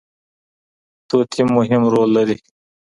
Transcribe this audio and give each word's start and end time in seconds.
طوطي 1.09 1.41
مهم 1.55 1.81
رول 1.93 2.09
لري. 2.17 2.37